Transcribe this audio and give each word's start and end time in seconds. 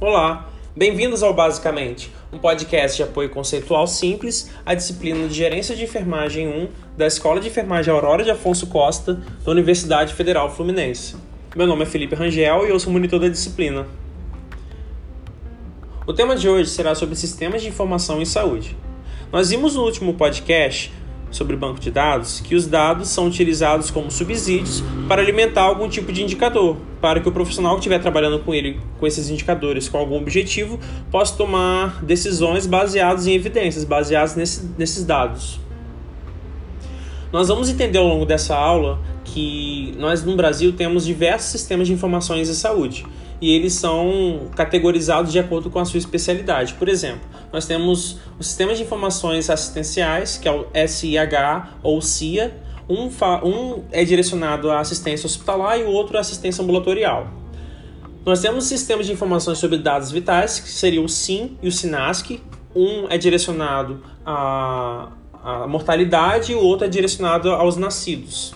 Olá, 0.00 0.48
bem-vindos 0.76 1.24
ao 1.24 1.34
Basicamente, 1.34 2.12
um 2.32 2.38
podcast 2.38 2.96
de 2.96 3.02
apoio 3.02 3.28
conceitual 3.30 3.84
simples 3.88 4.48
à 4.64 4.72
disciplina 4.72 5.26
de 5.26 5.34
Gerência 5.34 5.74
de 5.74 5.82
Enfermagem 5.82 6.46
1 6.46 6.68
da 6.96 7.04
Escola 7.04 7.40
de 7.40 7.48
Enfermagem 7.48 7.92
Aurora 7.92 8.22
de 8.22 8.30
Afonso 8.30 8.68
Costa, 8.68 9.20
da 9.44 9.50
Universidade 9.50 10.14
Federal 10.14 10.54
Fluminense. 10.54 11.16
Meu 11.56 11.66
nome 11.66 11.82
é 11.82 11.86
Felipe 11.86 12.14
Rangel 12.14 12.64
e 12.64 12.70
eu 12.70 12.78
sou 12.78 12.92
monitor 12.92 13.18
da 13.18 13.26
disciplina. 13.26 13.88
O 16.06 16.12
tema 16.12 16.36
de 16.36 16.48
hoje 16.48 16.70
será 16.70 16.94
sobre 16.94 17.16
sistemas 17.16 17.60
de 17.60 17.66
informação 17.66 18.22
em 18.22 18.24
saúde. 18.24 18.76
Nós 19.32 19.50
vimos 19.50 19.74
no 19.74 19.82
último 19.82 20.14
podcast 20.14 20.92
sobre 21.30 21.56
banco 21.56 21.80
de 21.80 21.90
dados 21.90 22.40
que 22.40 22.54
os 22.54 22.66
dados 22.66 23.08
são 23.08 23.26
utilizados 23.26 23.90
como 23.90 24.10
subsídios 24.10 24.82
para 25.06 25.20
alimentar 25.22 25.62
algum 25.62 25.88
tipo 25.88 26.12
de 26.12 26.22
indicador, 26.22 26.76
para 27.00 27.20
que 27.20 27.28
o 27.28 27.32
profissional 27.32 27.74
que 27.74 27.80
estiver 27.80 28.00
trabalhando 28.00 28.38
com 28.40 28.54
ele, 28.54 28.80
com 28.98 29.06
esses 29.06 29.30
indicadores, 29.30 29.88
com 29.88 29.98
algum 29.98 30.16
objetivo, 30.16 30.78
possa 31.10 31.36
tomar 31.36 32.04
decisões 32.04 32.66
baseadas 32.66 33.26
em 33.26 33.34
evidências, 33.34 33.84
baseadas 33.84 34.34
nesse, 34.36 34.68
nesses 34.76 35.04
dados. 35.04 35.60
Nós 37.32 37.48
vamos 37.48 37.68
entender 37.68 37.98
ao 37.98 38.06
longo 38.06 38.24
dessa 38.24 38.56
aula 38.56 38.98
que 39.24 39.94
nós 39.98 40.24
no 40.24 40.34
Brasil 40.34 40.72
temos 40.72 41.04
diversos 41.04 41.50
sistemas 41.50 41.86
de 41.86 41.92
informações 41.92 42.48
em 42.48 42.54
saúde 42.54 43.04
e 43.40 43.54
eles 43.54 43.74
são 43.74 44.48
categorizados 44.56 45.30
de 45.30 45.38
acordo 45.38 45.70
com 45.70 45.78
a 45.78 45.84
sua 45.84 45.98
especialidade. 45.98 46.74
Por 46.74 46.88
exemplo, 46.88 47.20
nós 47.52 47.66
temos 47.66 48.18
o 48.38 48.42
Sistema 48.42 48.74
de 48.74 48.82
Informações 48.82 49.48
Assistenciais, 49.48 50.36
que 50.36 50.48
é 50.48 50.52
o 50.52 50.66
SIH 50.86 51.78
ou 51.82 52.00
CIA. 52.00 52.56
Um, 52.88 53.08
um 53.46 53.84
é 53.90 54.04
direcionado 54.04 54.70
à 54.70 54.80
assistência 54.80 55.26
hospitalar 55.26 55.78
e 55.78 55.84
o 55.84 55.88
outro 55.88 56.16
à 56.16 56.20
assistência 56.20 56.62
ambulatorial. 56.62 57.28
Nós 58.24 58.40
temos 58.40 58.64
sistemas 58.64 59.06
de 59.06 59.12
informações 59.12 59.58
sobre 59.58 59.78
dados 59.78 60.10
vitais, 60.10 60.60
que 60.60 60.68
seria 60.68 61.00
o 61.00 61.08
SIM 61.08 61.56
e 61.62 61.68
o 61.68 61.72
SINASC. 61.72 62.42
Um 62.76 63.06
é 63.08 63.16
direcionado 63.16 64.02
à, 64.24 65.08
à 65.42 65.66
mortalidade 65.66 66.52
e 66.52 66.54
o 66.54 66.60
outro 66.60 66.86
é 66.86 66.88
direcionado 66.88 67.50
aos 67.50 67.76
nascidos. 67.76 68.54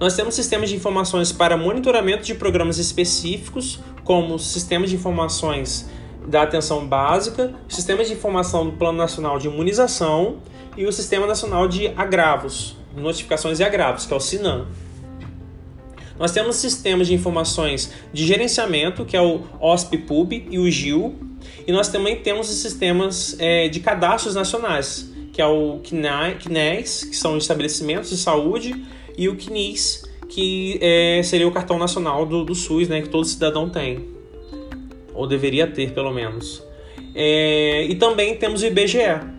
Nós 0.00 0.14
temos 0.14 0.34
sistemas 0.34 0.70
de 0.70 0.76
informações 0.76 1.32
para 1.32 1.56
monitoramento 1.56 2.24
de 2.24 2.34
programas 2.34 2.78
específicos, 2.78 3.80
como 4.04 4.38
sistemas 4.38 4.90
de 4.90 4.96
informações 4.96 5.90
da 6.28 6.42
atenção 6.42 6.86
básica, 6.86 7.54
sistemas 7.68 8.06
de 8.06 8.12
informação 8.12 8.66
do 8.66 8.72
Plano 8.72 8.98
Nacional 8.98 9.38
de 9.38 9.48
Imunização 9.48 10.36
e 10.76 10.84
o 10.86 10.92
Sistema 10.92 11.26
Nacional 11.26 11.66
de 11.66 11.88
Agravos, 11.96 12.76
Notificações 12.94 13.60
e 13.60 13.64
Agravos, 13.64 14.04
que 14.04 14.12
é 14.12 14.16
o 14.16 14.20
SINAM. 14.20 14.66
Nós 16.18 16.30
temos 16.32 16.56
sistemas 16.56 17.06
de 17.06 17.14
informações 17.14 17.92
de 18.12 18.26
gerenciamento, 18.26 19.04
que 19.04 19.16
é 19.16 19.22
o 19.22 19.40
OSP-PUB 19.60 20.48
e 20.50 20.58
o 20.58 20.70
GIL, 20.70 21.16
e 21.66 21.72
nós 21.72 21.88
também 21.88 22.16
temos 22.16 22.50
os 22.50 22.56
sistemas 22.56 23.36
é, 23.38 23.68
de 23.68 23.80
cadastros 23.80 24.34
nacionais, 24.34 25.10
que 25.32 25.40
é 25.40 25.46
o 25.46 25.80
CNES, 25.82 27.04
que 27.04 27.16
são 27.16 27.38
estabelecimentos 27.38 28.10
de 28.10 28.16
saúde, 28.18 28.84
e 29.16 29.28
o 29.28 29.40
CNIS, 29.40 30.04
que 30.28 30.78
é, 30.82 31.22
seria 31.22 31.48
o 31.48 31.52
cartão 31.52 31.78
nacional 31.78 32.26
do, 32.26 32.44
do 32.44 32.54
SUS, 32.54 32.88
né, 32.88 33.00
que 33.00 33.08
todo 33.08 33.24
cidadão 33.24 33.70
tem, 33.70 34.17
ou 35.18 35.26
deveria 35.26 35.66
ter 35.66 35.90
pelo 35.90 36.12
menos. 36.12 36.62
É, 37.12 37.84
e 37.84 37.96
também 37.96 38.36
temos 38.36 38.62
o 38.62 38.66
IBGE. 38.66 39.36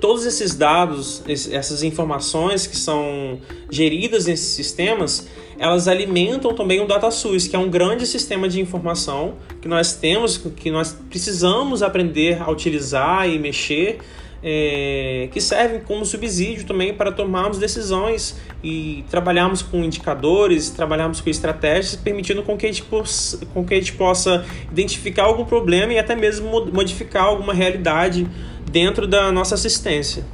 Todos 0.00 0.24
esses 0.24 0.54
dados, 0.54 1.22
essas 1.28 1.82
informações 1.82 2.66
que 2.66 2.76
são 2.76 3.38
geridas 3.70 4.26
nesses 4.26 4.54
sistemas, 4.54 5.28
elas 5.58 5.88
alimentam 5.88 6.54
também 6.54 6.80
o 6.80 6.86
DataSUS, 6.86 7.46
que 7.46 7.56
é 7.56 7.58
um 7.58 7.68
grande 7.68 8.06
sistema 8.06 8.48
de 8.48 8.60
informação 8.60 9.34
que 9.60 9.68
nós 9.68 9.94
temos, 9.94 10.38
que 10.38 10.70
nós 10.70 10.96
precisamos 11.08 11.82
aprender 11.82 12.42
a 12.42 12.50
utilizar 12.50 13.28
e 13.28 13.38
mexer 13.38 13.98
é, 14.42 15.28
que 15.32 15.40
servem 15.40 15.80
como 15.80 16.04
subsídio 16.04 16.66
também 16.66 16.94
para 16.94 17.10
tomarmos 17.10 17.58
decisões 17.58 18.36
e 18.62 19.04
trabalharmos 19.10 19.62
com 19.62 19.82
indicadores, 19.82 20.70
trabalharmos 20.70 21.20
com 21.20 21.30
estratégias, 21.30 21.96
permitindo 21.96 22.42
com 22.42 22.56
que, 22.56 22.66
a 22.66 22.68
gente 22.68 22.82
possa, 22.82 23.44
com 23.46 23.64
que 23.64 23.74
a 23.74 23.76
gente 23.78 23.92
possa 23.94 24.44
identificar 24.70 25.24
algum 25.24 25.44
problema 25.44 25.92
e 25.92 25.98
até 25.98 26.14
mesmo 26.14 26.66
modificar 26.72 27.24
alguma 27.24 27.54
realidade 27.54 28.26
dentro 28.70 29.06
da 29.06 29.32
nossa 29.32 29.54
assistência. 29.54 30.24